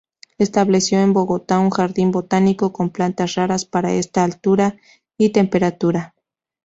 Estableció 0.39 0.97
en 0.99 1.13
Bogotá, 1.13 1.59
un 1.59 1.69
jardín 1.69 2.09
botánico 2.09 2.73
con 2.73 2.89
plantas 2.89 3.35
raras 3.35 3.65
para 3.65 3.93
esta 3.93 4.23
altura 4.23 4.75
y 5.15 5.29
temperatura. 5.29 6.15